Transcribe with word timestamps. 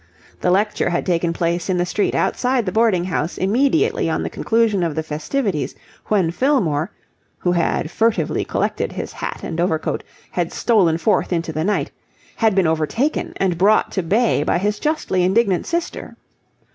The 0.39 0.49
lecture 0.49 0.89
had 0.89 1.05
taken 1.05 1.31
place 1.31 1.69
in 1.69 1.77
the 1.77 1.85
street 1.85 2.15
outside 2.15 2.65
the 2.65 2.71
boarding 2.71 3.03
house 3.03 3.37
immediately 3.37 4.09
on 4.09 4.23
the 4.23 4.31
conclusion 4.31 4.81
of 4.81 4.95
the 4.95 5.03
festivities, 5.03 5.75
when 6.07 6.31
Fillmore, 6.31 6.91
who 7.37 7.51
had 7.51 7.91
furtively 7.91 8.43
collected 8.43 8.93
his 8.93 9.11
hat 9.13 9.41
and 9.43 9.61
overcoat, 9.61 10.03
had 10.31 10.51
stolen 10.51 10.97
forth 10.97 11.31
into 11.31 11.53
the 11.53 11.63
night, 11.63 11.91
had 12.37 12.55
been 12.55 12.65
overtaken 12.65 13.33
and 13.37 13.59
brought 13.59 13.91
to 13.91 14.01
bay 14.01 14.41
by 14.41 14.57
his 14.57 14.79
justly 14.79 15.21
indignant 15.23 15.67
sister. 15.67 16.17